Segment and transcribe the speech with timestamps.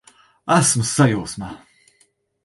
[0.55, 1.51] Esmu sajūsmā!